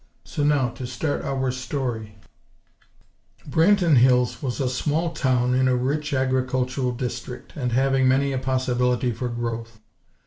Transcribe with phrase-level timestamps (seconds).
[0.23, 2.17] So, now to start our story:
[3.47, 8.39] Branton Hills was a small town in a rich agricultural district; and having many a
[8.39, 9.79] possibility for growth.